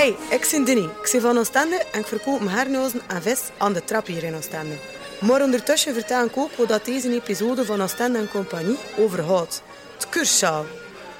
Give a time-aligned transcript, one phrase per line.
[0.00, 0.82] Hey, ik ben Dinny.
[0.82, 4.24] Ik ben van Oostende en ik verkoop mijn hernozen en vis aan de trap hier
[4.24, 4.74] in Oostende.
[5.20, 9.62] Maar ondertussen vertel ik ook wat deze episode van Oostende en Compagnie overhoudt.
[9.94, 10.66] Het kurszaal,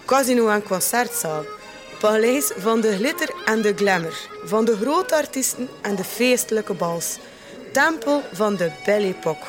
[0.05, 1.45] casino en concertzaal,
[1.99, 7.17] paleis van de glitter en de glamour, van de grote artiesten en de feestelijke bals,
[7.73, 9.47] tempel van de Belle Époque.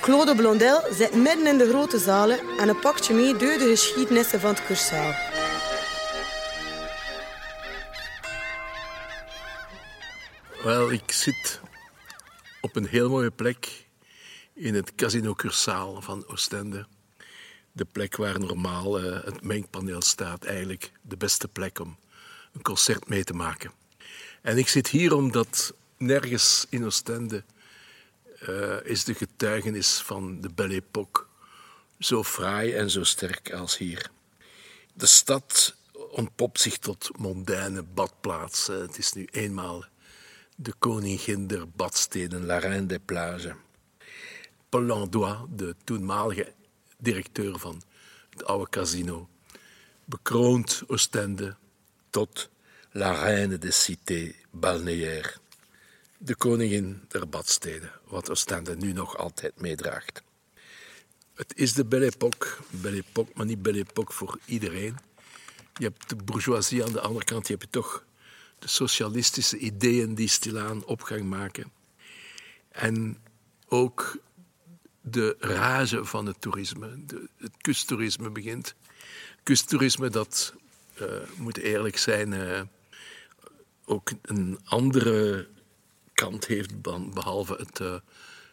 [0.00, 4.40] Claude Blondel zit midden in de grote zalen en een pakje mee door de geschiedenissen
[4.40, 5.33] van het kurszaal.
[10.64, 11.60] Wel, ik zit
[12.60, 13.86] op een heel mooie plek
[14.52, 16.86] in het Casino Cursaal van Oostende.
[17.72, 21.96] De plek waar normaal uh, het mengpaneel staat, eigenlijk de beste plek om
[22.52, 23.72] een concert mee te maken.
[24.42, 27.44] En ik zit hier omdat nergens in Oostende
[28.48, 31.24] uh, is de getuigenis van de Belle Époque
[31.98, 34.10] zo fraai en zo sterk als hier.
[34.94, 35.74] De stad
[36.10, 38.66] ontpopt zich tot mondaine badplaats.
[38.66, 39.84] Het is nu eenmaal
[40.54, 43.54] de koningin der badsteden, la reine des plages.
[44.68, 46.52] Paul Landois, de toenmalige
[46.98, 47.82] directeur van
[48.30, 49.28] het oude casino,
[50.04, 51.56] bekroont Oostende
[52.10, 52.50] tot
[52.90, 55.38] la reine des cités balnéaires,
[56.18, 60.22] de koningin der badsteden, wat Oostende nu nog altijd meedraagt.
[61.34, 64.96] Het is de Belle Époque, Belle Époque, maar niet Belle Époque voor iedereen.
[65.74, 68.04] Je hebt de bourgeoisie aan de andere kant, je hebt toch
[68.64, 71.72] socialistische ideeën die stilaan opgang maken.
[72.68, 73.18] En
[73.68, 74.18] ook
[75.00, 77.04] de rage van het toerisme.
[77.06, 78.74] De, het kusttoerisme begint.
[79.42, 80.54] Kusttoerisme dat,
[81.00, 82.60] uh, moet eerlijk zijn, uh,
[83.84, 85.48] ook een andere
[86.14, 87.94] kant heeft behalve het, uh,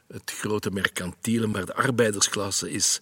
[0.07, 1.47] het grote mercantiele.
[1.47, 3.01] Maar de arbeidersklasse is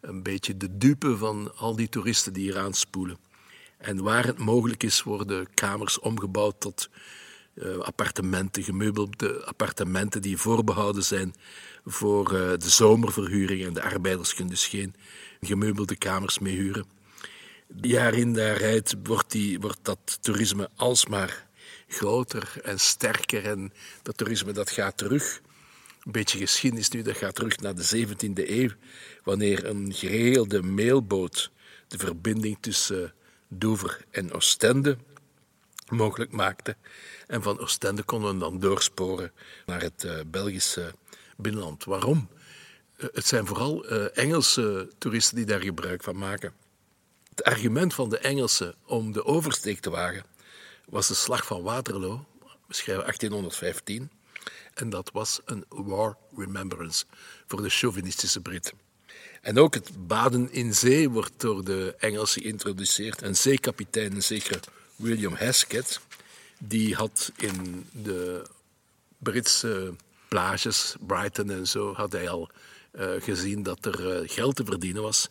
[0.00, 3.18] een beetje de dupe van al die toeristen die hier aanspoelen.
[3.80, 6.88] En waar het mogelijk is, worden kamers omgebouwd tot
[7.54, 11.34] uh, appartementen, gemeubelde appartementen die voorbehouden zijn
[11.84, 13.64] voor uh, de zomerverhuring.
[13.64, 14.94] En de arbeiders kunnen dus geen
[15.40, 16.84] gemeubelde kamers meer huren.
[17.80, 21.48] Jaar in jaar uit wordt, die, wordt dat toerisme alsmaar
[21.88, 23.44] groter en sterker.
[23.46, 25.40] En dat toerisme dat gaat terug.
[26.04, 28.70] Een beetje geschiedenis nu, dat gaat terug naar de 17e eeuw.
[29.24, 31.50] Wanneer een geheelde mailboot
[31.88, 33.14] de verbinding tussen
[33.52, 34.98] Dover en Oostende
[35.88, 36.76] mogelijk maakte.
[37.26, 39.32] En van Oostende konden we dan doorsporen
[39.66, 40.94] naar het uh, Belgische
[41.36, 41.84] binnenland.
[41.84, 42.28] Waarom?
[42.96, 46.52] Uh, het zijn vooral uh, Engelse toeristen die daar gebruik van maken.
[47.28, 50.24] Het argument van de Engelsen om de oversteek te wagen
[50.86, 52.24] was de slag van Waterloo,
[52.66, 54.10] we schrijven 1815.
[54.74, 57.04] En dat was een war remembrance
[57.46, 58.89] voor de chauvinistische Britten.
[59.40, 63.22] En ook het baden in zee wordt door de Engelsen geïntroduceerd.
[63.22, 64.60] Een zeekapitein, een zekere
[64.96, 66.00] William Hesketh,
[66.58, 68.46] die had in de
[69.18, 69.94] Britse
[70.28, 72.50] plages, Brighton en zo, had hij al
[72.92, 75.28] uh, gezien dat er uh, geld te verdienen was.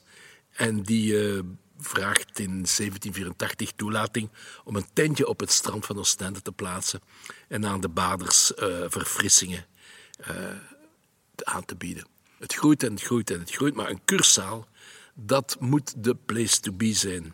[0.52, 1.42] En die uh,
[1.78, 4.30] vraagt in 1784 toelating
[4.64, 7.02] om een tentje op het strand van Oostende te plaatsen
[7.48, 8.52] en aan de baders
[8.88, 9.66] verfrissingen
[11.44, 12.19] aan te bieden.
[12.40, 14.68] Het groeit en het groeit en het groeit, maar een kurszaal,
[15.14, 17.34] dat moet de place to be zijn.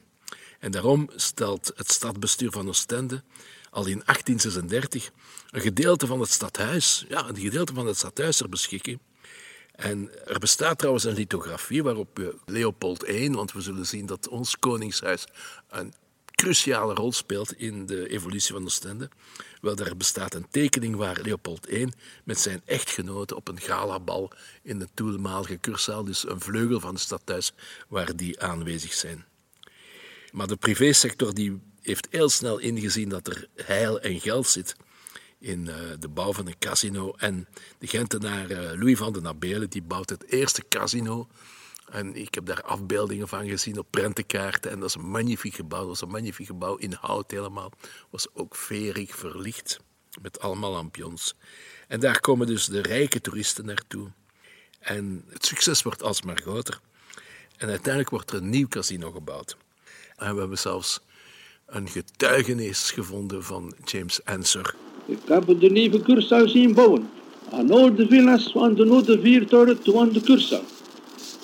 [0.60, 3.24] En daarom stelt het stadbestuur van Oostende
[3.70, 5.12] al in 1836
[5.50, 9.00] een gedeelte van het stadhuis, ja, een gedeelte van het stadhuis ter beschikking.
[9.72, 14.60] En er bestaat trouwens een lithografie waarop Leopold I, want we zullen zien dat ons
[14.60, 15.26] koningshuis
[15.70, 15.94] een
[16.36, 19.10] cruciale rol speelt in de evolutie van Oostende.
[19.62, 21.90] Wel, daar bestaat een tekening waar Leopold I
[22.24, 24.32] met zijn echtgenote op een galabal
[24.62, 27.54] in de toenmalige Cursaal, dus een vleugel van het stadhuis,
[27.88, 29.26] waar die aanwezig zijn.
[30.32, 34.76] Maar de privésector die heeft heel snel ingezien dat er heil en geld zit
[35.40, 37.14] in uh, de bouw van een casino.
[37.18, 37.48] En
[37.78, 41.28] de Gentenaar uh, Louis van den Abelen die bouwt het eerste casino
[41.86, 44.72] en ik heb daar afbeeldingen van gezien op prentenkaarten.
[44.72, 45.80] En dat is een magnifiek gebouw.
[45.80, 47.72] Dat was een magnifiek gebouw in hout helemaal.
[48.10, 49.80] Was ook verig verlicht
[50.22, 51.36] met allemaal lampions.
[51.88, 54.08] En daar komen dus de rijke toeristen naartoe.
[54.80, 56.80] En het succes wordt alsmaar groter.
[57.58, 59.58] En uiteindelijk wordt er een nieuw casino gebouwd.
[60.16, 61.00] En we hebben zelfs
[61.66, 64.76] een getuigenis gevonden van James Ensor.
[65.06, 67.10] Ik heb de nieuwe Curaçao zien bouwen.
[67.52, 70.75] Aan oude villas van de oude viertoren toe aan de Curaçao.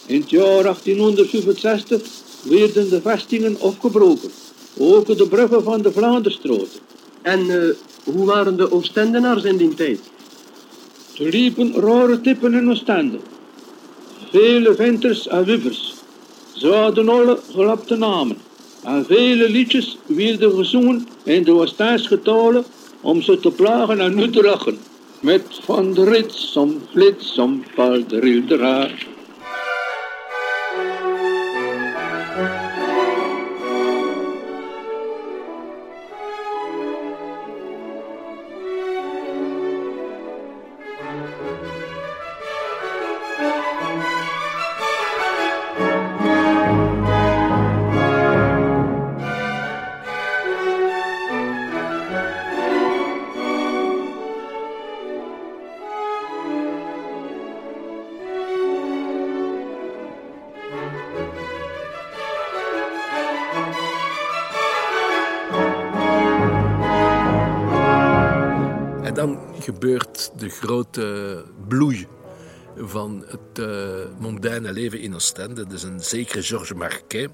[0.06, 2.02] In het jaar 1865
[2.44, 4.30] werden de vestingen afgebroken.
[4.78, 6.80] Ook de bruggen van de Vlaanderstroten.
[7.22, 7.64] En uh,
[8.04, 10.00] hoe waren de Oostendenaars in die tijd?
[11.18, 13.18] Er liepen rare typen in Oostende.
[14.32, 15.94] Vele venters en wuffers.
[16.54, 18.38] Ze hadden alle gelapte namen.
[18.84, 22.64] En vele liedjes werden gezongen in de Oostaansgetalen
[23.02, 24.78] om ze te plagen en nu te lachen.
[25.20, 27.64] Met van de rits om flits om
[28.08, 28.90] de rildera.
[69.62, 72.08] Gebeurt de grote bloei
[72.78, 75.68] van het uh, mondaine leven in Oostende.
[75.68, 77.30] Dus een zekere Georges Marquet,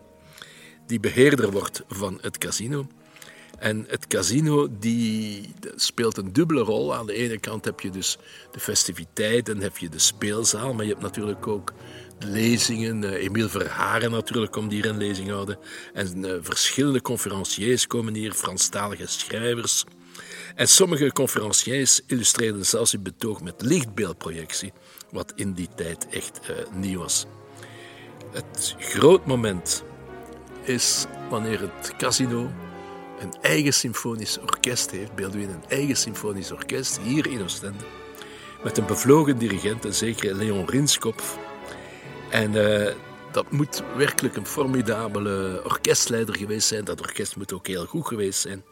[0.87, 2.87] die beheerder wordt van het casino.
[3.59, 6.95] En het casino die speelt een dubbele rol.
[6.95, 8.17] Aan de ene kant heb je dus
[8.51, 11.73] de festiviteiten, heb je de speelzaal, maar je hebt natuurlijk ook
[12.17, 13.03] de lezingen.
[13.03, 15.59] Uh, Emile Verharen natuurlijk komt hier een lezing houden.
[15.93, 19.85] En uh, verschillende conferenciers komen hier, Franstalige schrijvers.
[20.57, 24.73] En sommige conferenciers illustreerden zelfs hun betoog met lichtbeeldprojectie,
[25.11, 27.25] wat in die tijd echt uh, nieuw was.
[28.31, 29.83] Het groot moment
[30.63, 32.51] is wanneer het casino
[33.19, 37.83] een eigen symfonisch orkest heeft, Beelduin een eigen symfonisch orkest, hier in Oostende,
[38.63, 41.37] met een bevlogen dirigent, een zekere Leon Rinskopf.
[42.29, 42.87] En uh,
[43.31, 46.85] dat moet werkelijk een formidabele orkestleider geweest zijn.
[46.85, 48.63] Dat orkest moet ook heel goed geweest zijn.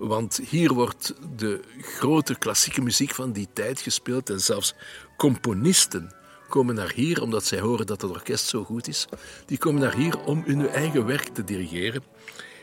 [0.00, 4.74] Want hier wordt de grote klassieke muziek van die tijd gespeeld en zelfs
[5.16, 6.12] componisten
[6.48, 9.06] komen naar hier omdat zij horen dat het orkest zo goed is.
[9.46, 12.02] Die komen naar hier om hun eigen werk te dirigeren.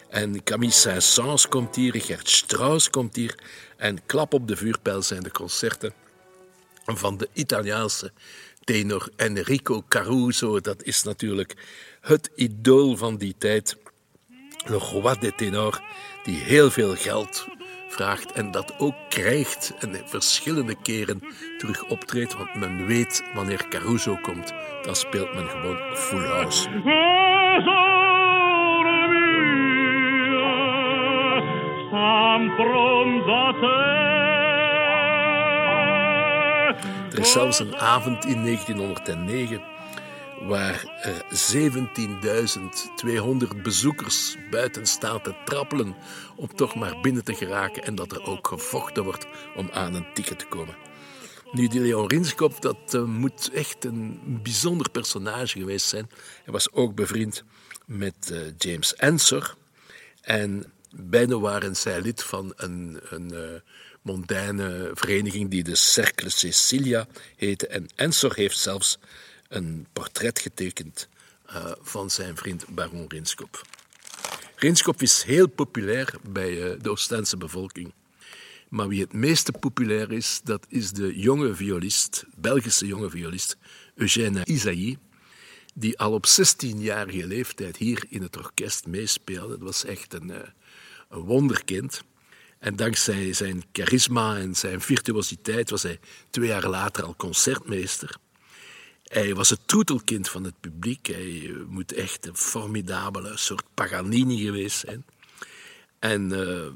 [0.10, 3.39] En Camille Saint-Saëns komt hier, Richard Strauss komt hier.
[3.78, 5.94] En klap op de vuurpijl zijn de concerten
[6.86, 8.12] van de Italiaanse
[8.63, 10.60] tenor Enrico Caruso.
[10.60, 11.54] Dat is natuurlijk
[12.01, 13.78] het idool van die tijd.
[14.69, 15.81] Le roi de ténor,
[16.23, 17.47] die heel veel geld
[17.87, 21.21] vraagt en dat ook krijgt en verschillende keren
[21.57, 26.69] terug optreedt, want men weet wanneer Caruso komt, dan speelt men gewoon full house.
[37.11, 39.61] Er is zelfs een avond in 1909
[40.42, 41.25] waar er
[43.56, 45.95] 17.200 bezoekers buiten staan te trappelen
[46.36, 50.13] om toch maar binnen te geraken en dat er ook gevochten wordt om aan een
[50.13, 50.75] ticket te komen.
[51.51, 56.10] Nu, die Leon Rinskop, dat uh, moet echt een bijzonder personage geweest zijn.
[56.44, 57.44] Hij was ook bevriend
[57.86, 59.56] met uh, James Ensor.
[60.22, 63.62] En beiden waren zij lid van een, een
[64.01, 67.68] mondaine vereniging die de Cercle Cecilia heette.
[67.68, 69.00] En Ensor heeft zelfs
[69.47, 71.09] een portret getekend
[71.49, 73.61] uh, van zijn vriend Baron Rinskop.
[74.55, 77.94] Rinskop is heel populair bij uh, de Oostense bevolking.
[78.69, 83.57] Maar wie het meeste populair is, dat is de jonge violist, Belgische jonge violist,
[83.95, 84.98] Eugène Isaïe,
[85.74, 89.57] die al op 16-jarige leeftijd hier in het orkest meespeelde.
[89.57, 90.36] Dat was echt een, uh,
[91.10, 92.03] een wonderkind.
[92.60, 98.17] En dankzij zijn charisma en zijn virtuositeit was hij twee jaar later al concertmeester.
[99.07, 101.07] Hij was het troetelkind van het publiek.
[101.07, 105.05] Hij moet echt een formidabele soort Paganini geweest zijn.
[105.99, 106.67] En uh,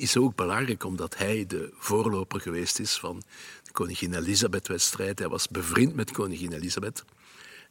[0.00, 3.22] is ook belangrijk omdat hij de voorloper geweest is van
[3.62, 5.18] de Koningin Elisabeth-wedstrijd.
[5.18, 7.04] Hij was bevriend met Koningin Elisabeth.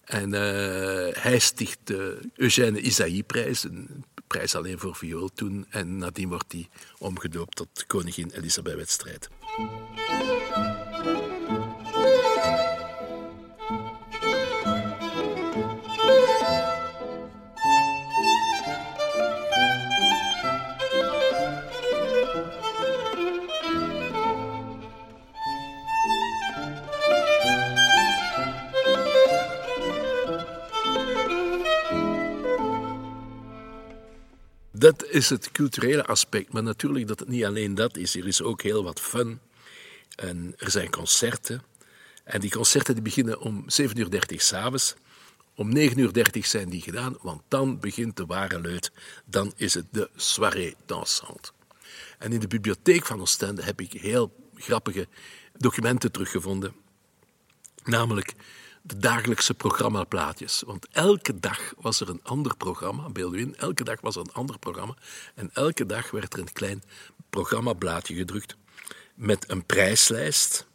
[0.03, 0.39] En uh,
[1.13, 5.65] hij sticht de Eugène Isaïe-prijs, een prijs alleen voor viool toen.
[5.69, 9.29] En nadien wordt hij omgedoopt tot Koningin Elisabeth-wedstrijd.
[35.19, 38.15] Is het culturele aspect, maar natuurlijk dat het niet alleen dat is.
[38.15, 39.39] Er is ook heel wat fun.
[40.15, 41.63] En er zijn concerten.
[42.23, 44.95] En die concerten die beginnen om 7.30 uur s'avonds.
[45.55, 48.91] Om 9.30 uur zijn die gedaan, want dan begint de ware leut.
[49.25, 51.51] Dan is het de soirée dansante.
[52.17, 55.07] En in de bibliotheek van Oostende heb ik heel grappige
[55.57, 56.73] documenten teruggevonden.
[57.83, 58.33] Namelijk
[58.81, 60.63] de dagelijkse programmaplaatjes.
[60.65, 64.59] Want elke dag was er een ander programma, beeld elke dag was er een ander
[64.59, 64.95] programma.
[65.36, 66.83] En elke dag werd er een klein
[67.29, 68.55] programmablaadje gedrukt
[69.15, 70.67] met een prijslijst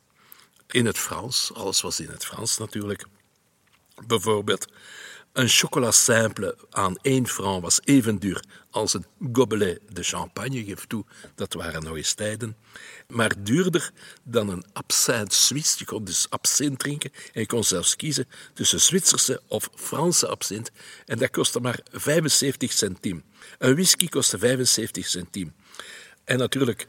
[0.66, 1.52] in het Frans.
[1.54, 3.04] Alles was in het Frans natuurlijk.
[4.06, 4.66] Bijvoorbeeld
[5.34, 10.86] een chocola simple aan 1 franc was even duur als een gobelet de champagne, geef
[10.86, 12.56] toe, dat waren nog eens tijden.
[13.08, 15.76] Maar duurder dan een absinthe Suisse.
[15.78, 20.70] Je kon dus absint drinken en je kon zelfs kiezen tussen Zwitserse of Franse absint.
[21.04, 23.22] En dat kostte maar 75 centime.
[23.58, 25.52] Een whisky kostte 75 centime.
[26.24, 26.86] En natuurlijk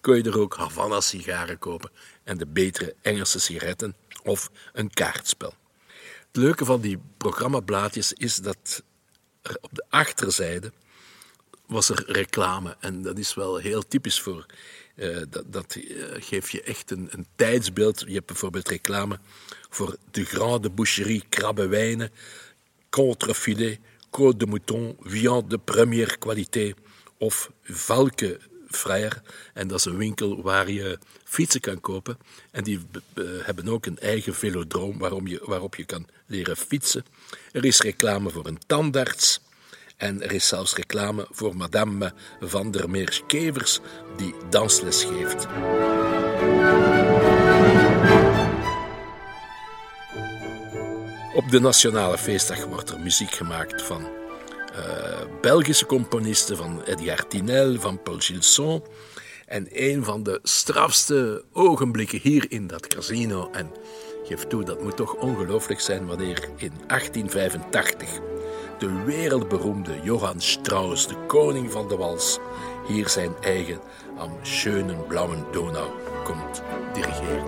[0.00, 1.90] kon je er ook Havana-sigaren kopen
[2.24, 5.54] en de betere Engelse sigaretten of een kaartspel.
[6.26, 8.82] Het leuke van die programmablaadjes is dat
[9.42, 10.72] er op de achterzijde
[11.66, 12.76] was er reclame.
[12.80, 14.46] En dat is wel heel typisch voor.
[14.96, 18.04] Uh, dat dat uh, geeft je echt een, een, tijdsbeeld.
[18.06, 19.18] Je hebt bijvoorbeeld reclame
[19.70, 22.10] voor de Grande Boucherie krabbenwijnen,
[22.90, 23.78] contrefilet,
[24.10, 26.74] côte de mouton, viande de première qualité
[27.18, 28.40] of valke
[28.76, 29.22] Frère.
[29.54, 32.18] En dat is een winkel waar je fietsen kan kopen.
[32.50, 32.80] En die
[33.42, 37.04] hebben ook een eigen velodroom waarom je, waarop je kan leren fietsen.
[37.52, 39.40] Er is reclame voor een tandarts.
[39.96, 43.80] En er is zelfs reclame voor madame van der Meers-Kevers,
[44.16, 45.46] die dansles geeft.
[51.34, 54.21] Op de Nationale Feestdag wordt er muziek gemaakt van
[55.40, 58.82] Belgische componisten, van Edgar Tinel, van Paul Gilson.
[59.46, 63.48] En een van de strafste ogenblikken hier in dat casino.
[63.52, 63.70] En
[64.24, 68.20] geef toe, dat moet toch ongelooflijk zijn wanneer in 1885
[68.82, 72.38] de wereldberoemde Johann Strauss, de koning van de wals,
[72.86, 73.80] hier zijn eigen
[74.16, 75.88] Am schönen blauen Donau
[76.24, 76.62] komt
[76.92, 77.44] dirigeren.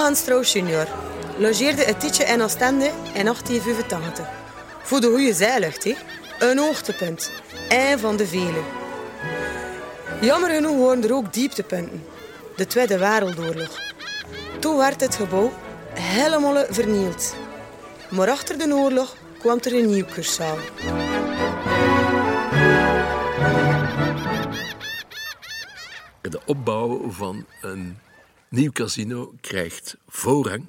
[0.00, 0.86] Johann Strauss junior
[1.38, 4.28] logeerde het tietje in Oostende in 1885.
[4.82, 5.94] Voor de goede zijlucht,
[6.38, 7.30] een hoogtepunt.
[7.68, 8.62] Een van de vele.
[10.20, 12.04] Jammer genoeg waren er ook dieptepunten.
[12.56, 13.78] De Tweede Wereldoorlog.
[14.58, 15.52] Toen werd het gebouw
[15.92, 17.34] helemaal vernield.
[18.10, 20.58] Maar achter de oorlog kwam er een nieuw kurszaal.
[26.20, 27.98] De opbouw van een
[28.50, 30.66] nieuw casino krijgt voorrang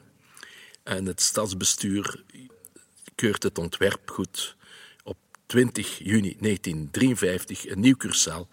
[0.84, 2.24] en het stadsbestuur
[3.16, 4.56] keurt het ontwerp goed.
[5.04, 8.48] Op 20 juni 1953 een nieuw cursaal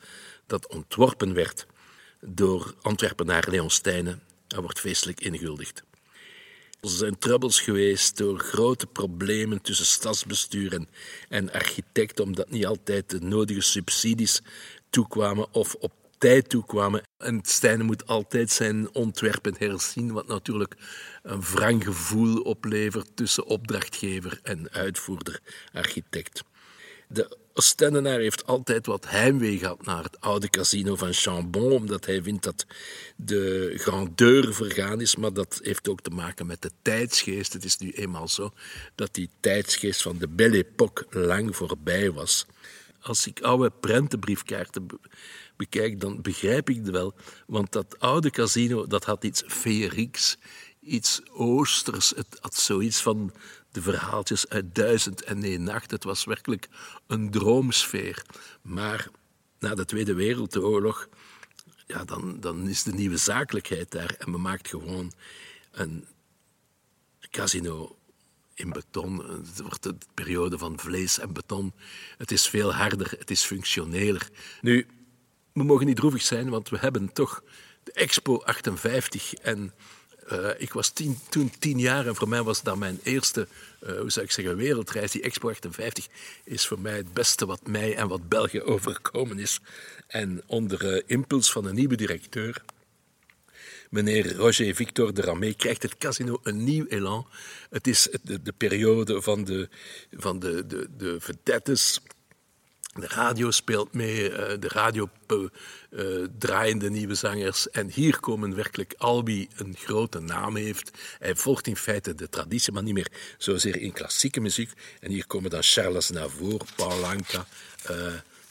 [0.46, 1.66] dat ontworpen werd
[2.20, 5.82] door Antwerpenaar Leon Stijnen en wordt feestelijk inguldigd.
[6.80, 10.88] Er zijn troubles geweest door grote problemen tussen stadsbestuur en,
[11.28, 14.40] en architect, omdat niet altijd de nodige subsidies
[14.90, 17.02] toekwamen of op tijd toekwamen.
[17.18, 20.74] En Stijnen moet altijd zijn ontwerpen herzien, wat natuurlijk
[21.22, 25.40] een wrang gevoel oplevert tussen opdrachtgever en uitvoerder,
[25.72, 26.44] architect.
[27.08, 32.22] De Oostendenaar heeft altijd wat heimwee gehad naar het oude casino van Chambon, omdat hij
[32.22, 32.66] vindt dat
[33.16, 37.52] de grandeur vergaan is, maar dat heeft ook te maken met de tijdsgeest.
[37.52, 38.52] Het is nu eenmaal zo
[38.94, 42.46] dat die tijdsgeest van de Belle Époque lang voorbij was.
[43.00, 44.86] Als ik oude prentenbriefkaarten
[45.58, 47.14] bekijk, dan begrijp ik het wel.
[47.46, 50.36] Want dat oude casino, dat had iets feerieks,
[50.80, 52.10] iets oosters.
[52.16, 53.32] Het had zoiets van
[53.70, 55.90] de verhaaltjes uit Duizend en één nacht.
[55.90, 56.68] Het was werkelijk
[57.06, 58.24] een droomsfeer.
[58.62, 59.08] Maar
[59.58, 61.08] na de Tweede Wereldoorlog,
[61.86, 64.14] ja, dan, dan is de nieuwe zakelijkheid daar.
[64.18, 65.12] En men maakt gewoon
[65.70, 66.06] een
[67.30, 67.98] casino
[68.54, 69.18] in beton.
[69.30, 71.72] Het wordt een periode van vlees en beton.
[72.18, 74.28] Het is veel harder, het is functioneler.
[74.60, 74.86] Nu,
[75.58, 77.42] we mogen niet droevig zijn, want we hebben toch
[77.82, 79.72] de Expo 58 en
[80.32, 83.48] uh, ik was tien, toen tien jaar en voor mij was dat mijn eerste,
[83.82, 85.10] uh, hoe zou ik zeggen, wereldreis.
[85.10, 86.06] Die Expo 58
[86.44, 89.60] is voor mij het beste wat mij en wat België overkomen is.
[90.06, 92.62] En onder uh, impuls van een nieuwe directeur,
[93.90, 97.26] meneer Roger Victor de Ramé, krijgt het casino een nieuw elan.
[97.70, 99.68] Het is de, de periode van de,
[100.10, 102.00] van de, de, de vedettes
[103.00, 105.08] de radio speelt mee, eh, de radio
[105.90, 107.70] uh, draaien nieuwe zangers.
[107.70, 110.90] En hier komen werkelijk al wie een grote naam heeft.
[111.18, 114.72] Hij volgt in feite de traditie, maar niet meer zozeer in klassieke muziek.
[115.00, 117.46] En hier komen dan Charles Navour, Paul Anka,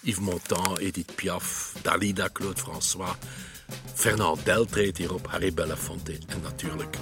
[0.01, 3.16] Yves Montand, Edith Piaf, Dalida, Claude François.
[3.94, 6.98] Fernand Del treedt hierop, Harry Belafonte en natuurlijk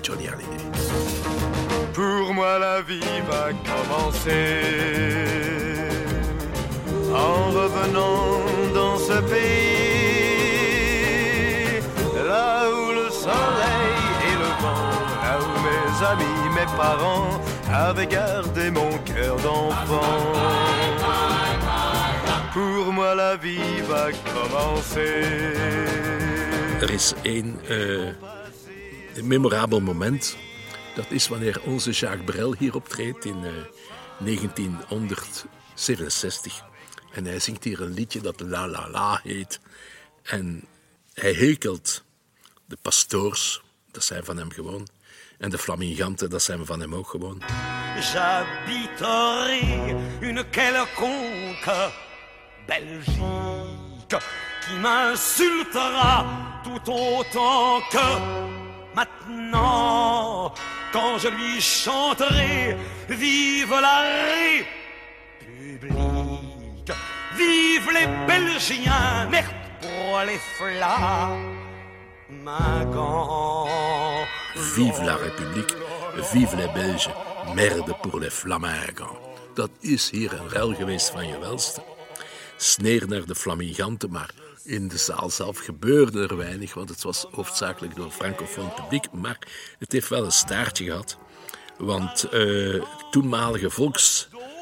[0.00, 0.64] Johnny Hallyday.
[1.92, 5.18] Pour moi la vie va commencer
[7.12, 8.40] en revenant
[8.74, 9.88] dans ce pays
[12.28, 13.98] là où le soleil
[14.28, 14.90] et le vent,
[15.24, 17.32] là où mes amis, mes parents
[17.72, 20.22] avaient gardé mon cœur d'enfant.
[22.52, 25.24] Pour moi la vie va commencer.
[26.80, 28.08] Er is één uh,
[29.22, 30.36] memorabel moment.
[30.94, 33.50] Dat is wanneer onze Jacques Brel hier optreedt in uh,
[34.18, 36.67] 1967.
[37.12, 39.60] En hij zingt hier een liedje dat La La La heet.
[40.22, 40.64] En
[41.14, 42.04] hij hekelt
[42.66, 44.88] de pastoors, dat zijn van hem gewoon.
[45.38, 47.42] En de flaminganten, dat zijn van hem ook gewoon.
[48.00, 51.92] J'habiterai une quelconque
[52.66, 54.18] Belgique
[54.60, 56.26] qui m'insultera
[56.62, 58.18] tout autant que
[58.94, 60.52] maintenant
[60.92, 62.76] quand je lui chanterai
[63.08, 64.02] Vive la
[65.40, 66.07] République,
[67.38, 71.46] vive les Belgiens, merde pour les flamingants.
[74.56, 75.74] Vive la République,
[76.32, 77.12] vive les Belgen,
[77.54, 79.18] merde pour les flamingants.
[79.54, 81.82] Dat is hier een ruil geweest van je welste.
[82.56, 84.30] Sneer naar de flaminganten, maar
[84.64, 89.12] in de zaal zelf gebeurde er weinig, want het was hoofdzakelijk door francofoon publiek.
[89.12, 89.38] Maar
[89.78, 91.18] het heeft wel een staartje gehad,
[91.76, 93.70] want uh, toenmalige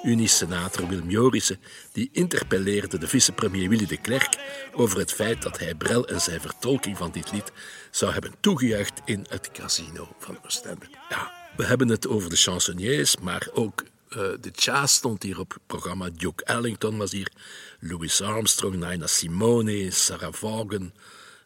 [0.06, 1.58] Volksunie-senator Willem Jorissen
[1.92, 4.38] die interpelleerde de vicepremier Willy de Klerk
[4.72, 7.52] over het feit dat hij Brel en zijn vertolking van dit lied
[7.90, 10.86] zou hebben toegejuicht in het casino van Oostende.
[11.08, 15.52] Ja, we hebben het over de chansonniers, maar ook uh, de jazz stond hier op
[15.52, 16.10] het programma.
[16.10, 17.32] Duke Ellington was hier,
[17.80, 20.92] Louis Armstrong, Nina Simone, Sarah Vaughan,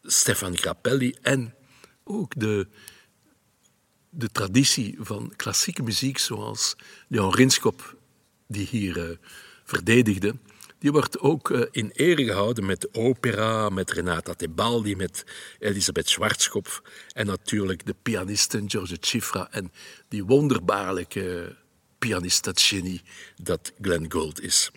[0.03, 1.55] Stefan Grappelli en
[2.03, 2.67] ook de,
[4.09, 6.75] de traditie van klassieke muziek zoals
[7.07, 7.99] Jan Rinskop,
[8.51, 9.17] die hier uh,
[9.63, 10.35] verdedigde.
[10.79, 15.25] Die wordt ook uh, in ere gehouden met opera, met Renata Tebaldi, met
[15.59, 16.81] Elisabeth Schwarzkopf
[17.13, 19.71] en natuurlijk de pianisten George Cifra en
[20.07, 21.55] die wonderbaarlijke
[21.99, 23.01] pianist, dat genie
[23.41, 24.71] dat Glenn Gould is.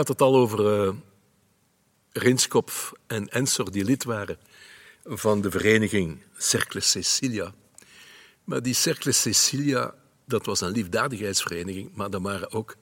[0.00, 0.94] Had het al over uh,
[2.12, 4.38] Rinskopf en Ensor, die lid waren
[5.04, 7.54] van de vereniging Cercle Cecilia.
[8.44, 12.76] Maar die Cercle Cecilia, dat was een liefdadigheidsvereniging, maar dat waren ook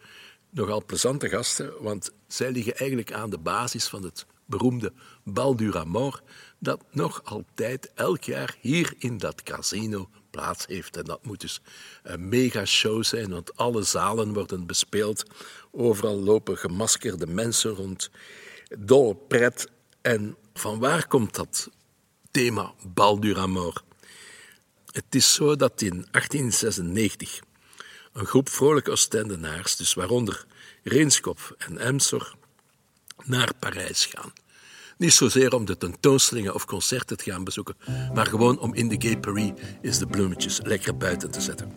[0.51, 4.93] nogal plezante gasten, want zij liggen eigenlijk aan de basis van het beroemde
[5.25, 5.73] Bal du
[6.59, 10.97] dat nog altijd elk jaar hier in dat casino plaats heeft.
[10.97, 11.61] En dat moet dus
[12.03, 15.23] een mega show zijn, want alle zalen worden bespeeld.
[15.71, 18.11] Overal lopen gemaskerde mensen rond.
[18.79, 19.69] Dolle pret.
[20.03, 21.71] En van waar komt dat
[22.31, 23.35] thema Bal du?
[24.87, 27.41] Het is zo dat in 1896
[28.13, 30.47] een groep vrolijke Oostendenaars, dus waaronder
[30.83, 32.38] Reenskop en Emsor,
[33.25, 34.33] naar Parijs gaan.
[34.99, 37.77] Niet zozeer om de tentoonstellingen of concerten te gaan bezoeken,
[38.15, 39.53] maar gewoon om in de Gay Paris
[39.83, 41.73] eens de bloemetjes lekker buiten te zetten.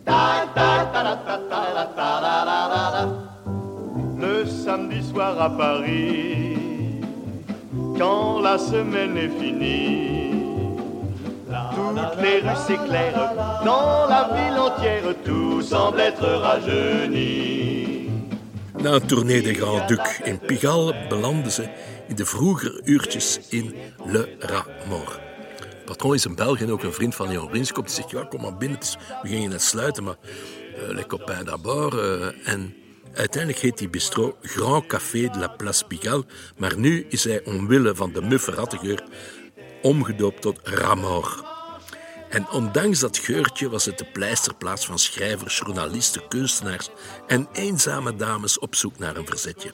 [4.18, 6.56] Le samedi soir à Paris,
[7.98, 10.32] quand la semaine est finie,
[11.74, 17.71] toutes les rues s'éclairent, dans la ville entière, tout semble être rajeuni.
[18.82, 21.68] Na een tournee de Grand Duc in Pigalle belanden ze
[22.08, 25.20] in de vroegere uurtjes in Le Ramor.
[25.84, 27.86] Patron is een Belg en ook een vriend van Jan Rinskop.
[27.86, 28.78] Die zegt, ja, kom maar binnen,
[29.22, 30.16] we gingen net sluiten, maar
[30.76, 31.94] uh, les copains d'abord.
[31.94, 32.74] Uh, en
[33.14, 36.24] uiteindelijk heet die bistro Grand Café de la Place Pigalle,
[36.56, 39.02] maar nu is hij omwille van de muffe rattegeur
[39.82, 41.51] omgedoopt tot Ramor.
[42.32, 46.88] En ondanks dat geurtje was het de pleisterplaats van schrijvers, journalisten, kunstenaars
[47.26, 49.72] en eenzame dames op zoek naar een verzetje.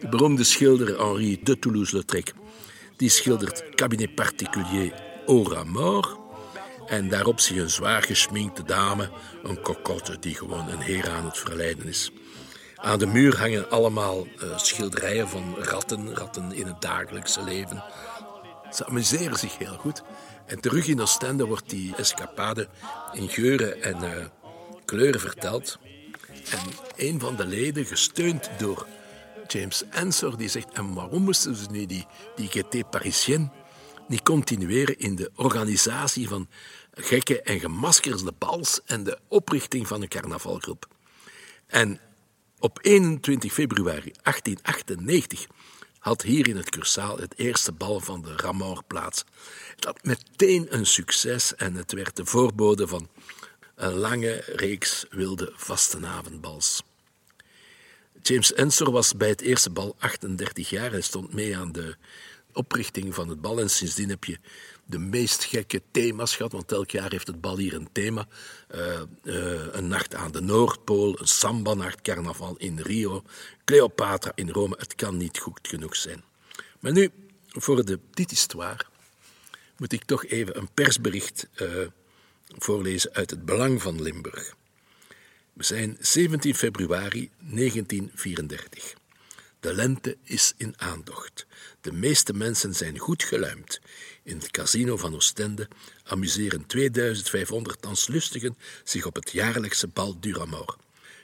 [0.00, 2.32] De beroemde schilder Henri de Toulouse-Lautrec
[2.96, 4.92] die schildert cabinet particulier
[5.26, 6.16] Aura Mort.
[6.86, 9.10] En daarop zie je een zwaar geschminkte dame,
[9.42, 12.12] een cocotte die gewoon een heer aan het verleiden is.
[12.76, 17.84] Aan de muur hangen allemaal uh, schilderijen van ratten, ratten in het dagelijkse leven.
[18.70, 20.02] Ze amuseren zich heel goed.
[20.46, 22.68] En terug in Oostende wordt die escapade
[23.12, 24.24] in geuren en uh,
[24.84, 25.78] kleuren verteld.
[26.50, 26.60] En
[26.96, 28.86] een van de leden, gesteund door
[29.46, 32.06] James Ensor, die zegt: En waarom moesten ze nu die,
[32.70, 33.50] die Parisien
[34.08, 36.48] niet continueren in de organisatie van
[36.92, 40.88] gekke en gemaskerde bals en de oprichting van een carnavalgroep?
[41.66, 42.00] En
[42.58, 45.46] op 21 februari 1898
[46.04, 49.24] had hier in het Cursaal het eerste bal van de Ramor plaats.
[49.76, 53.08] Dat meteen een succes en het werd de voorbode van
[53.74, 56.82] een lange reeks wilde vastenavondbals.
[58.22, 61.96] James Ensor was bij het eerste bal 38 jaar en stond mee aan de
[62.52, 63.60] oprichting van het bal.
[63.60, 64.38] En sindsdien heb je
[64.86, 68.26] de meest gekke thema's gehad, want elk jaar heeft het bal hier een thema.
[68.74, 73.22] Uh, uh, een nacht aan de Noordpool, een samba-nacht, carnaval in Rio,
[73.64, 74.74] Cleopatra in Rome.
[74.78, 76.24] Het kan niet goed genoeg zijn.
[76.80, 77.10] Maar nu,
[77.48, 78.84] voor de dit histoire,
[79.76, 81.86] moet ik toch even een persbericht uh,
[82.58, 84.54] voorlezen uit het Belang van Limburg.
[85.52, 88.94] We zijn 17 februari 1934.
[89.60, 91.46] De lente is in aantocht.
[91.84, 93.80] De meeste mensen zijn goed geluimd.
[94.22, 95.68] In het casino van Oostende
[96.04, 100.76] amuseren 2500 danslustigen zich op het jaarlijkse bal Duramor.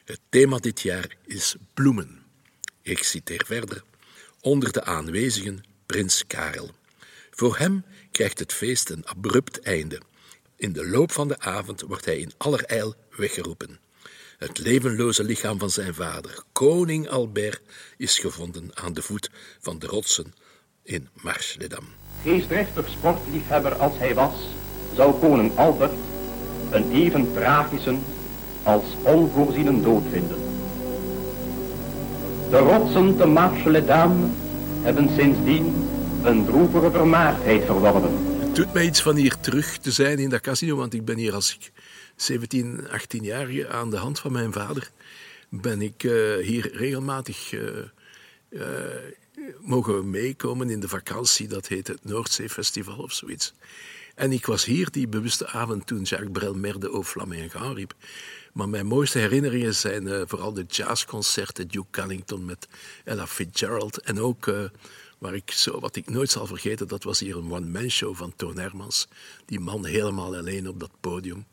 [0.04, 2.22] Het thema dit jaar is bloemen.
[2.82, 3.82] Ik citeer verder.
[4.40, 6.70] Onder de aanwezigen prins Karel.
[7.30, 10.00] Voor hem krijgt het feest een abrupt einde.
[10.56, 13.80] In de loop van de avond wordt hij in allerijl weggeroepen.
[14.38, 17.60] Het levenloze lichaam van zijn vader, koning Albert,
[17.96, 20.34] is gevonden aan de voet van de rotsen
[20.90, 21.88] in Marche-les-Dames.
[22.22, 24.34] Geestdriftig sportliefhebber als hij was,
[24.94, 25.92] zou koning Albert
[26.70, 27.96] een even tragische
[28.62, 30.36] als onvoorziene dood vinden.
[32.50, 34.30] De rotsen te Marche-les-Dames
[34.82, 35.88] hebben sindsdien
[36.24, 38.28] een droevige vermaardheid verworven.
[38.40, 41.16] Het doet mij iets van hier terug te zijn in dat casino, want ik ben
[41.16, 41.72] hier als ik
[42.16, 44.90] 17, 18 jaar aan de hand van mijn vader
[45.48, 47.60] ben ik uh, hier regelmatig uh,
[48.50, 48.64] uh,
[49.60, 51.48] mogen meekomen in de vakantie.
[51.48, 53.52] Dat heet het Noordzeefestival of zoiets.
[54.14, 57.94] En ik was hier die bewuste avond toen Jacques Brel Merde au Flamengo riep.
[58.52, 62.68] Maar mijn mooiste herinneringen zijn vooral de jazzconcerten, Duke Callington met
[63.04, 64.00] Ella Fitzgerald.
[64.00, 64.52] En ook,
[65.18, 68.32] waar ik zo, wat ik nooit zal vergeten, dat was hier een one-man show van
[68.36, 69.08] Toon Hermans.
[69.46, 71.46] Die man helemaal alleen op dat podium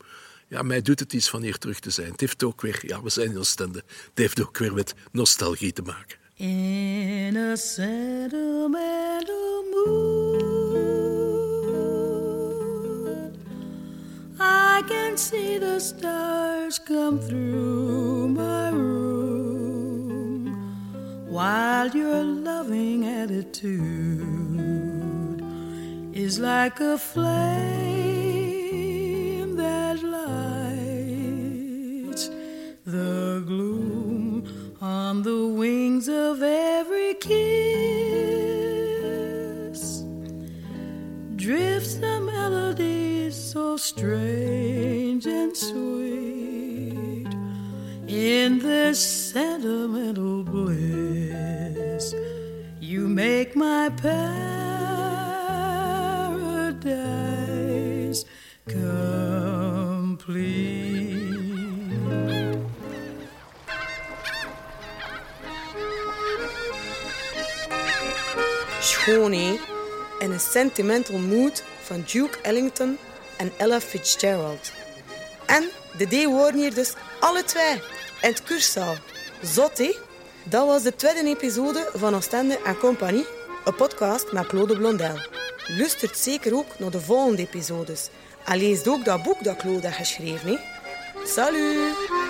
[0.48, 2.10] ja, mij doet het iets van hier terug te zijn.
[2.10, 5.72] Het heeft ook weer, ja, we zijn in Oostende, het heeft ook weer met nostalgie
[5.72, 6.18] te maken.
[6.40, 11.18] In a sentimental mood
[14.38, 20.46] I can see the stars come through my room
[21.28, 23.82] While your loving attitude
[26.12, 28.07] is like a flame
[36.06, 37.38] of every kiss
[41.34, 47.26] drifts the melody so strange and sweet
[48.06, 49.00] in this
[49.32, 52.14] sentimental bliss.
[52.80, 54.57] You make my paradise
[69.08, 69.58] Schoon, in
[70.18, 72.98] een sentimental mood van Duke Ellington
[73.36, 74.72] en Ella Fitzgerald.
[75.46, 75.68] En
[75.98, 77.80] de D worden hier dus alle twee in
[78.20, 78.94] het kurszaal.
[79.42, 79.96] Zot, hè?
[80.42, 83.26] Dat was de tweede episode van Oostende en Compagnie,
[83.64, 85.18] een podcast met Claude Blondel.
[85.66, 88.08] Lustert zeker ook naar de volgende episodes.
[88.44, 90.60] En ook dat boek dat Claude heeft geschreven.
[91.24, 92.27] Salut!